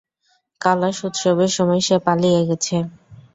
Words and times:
কালাশ 0.61 0.97
উৎসবের 1.07 1.51
সময় 1.57 1.81
সে 1.87 1.95
পালিয়ে 2.05 2.41
গেছে। 2.49 2.75